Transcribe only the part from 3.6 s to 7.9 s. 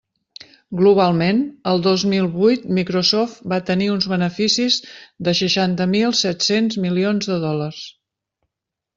tenir uns beneficis de seixanta mil set-cents milions de dòlars.